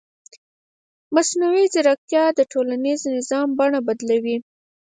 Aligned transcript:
مصنوعي 1.15 1.65
ځیرکتیا 1.73 2.23
د 2.33 2.39
ټولنیز 2.51 3.01
نظم 3.13 3.47
بڼه 3.59 3.79
بدلوي. 3.87 4.37